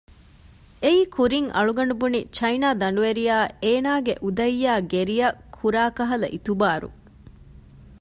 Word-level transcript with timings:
އެއީ 0.83 1.01
ކުރިން 1.15 1.49
އަޅުގަނޑު 1.55 1.93
ބުނި 1.99 2.19
ޗައިނާ 2.37 2.67
ދަނޑުވެރިޔާ 2.81 3.35
އޭނާގެ 3.63 4.13
އުދައްޔާއި 4.23 4.81
ގެރިއަށް 4.91 5.39
ކުރާކަހަލަ 5.57 6.27
އިތުބާރު 6.33 6.89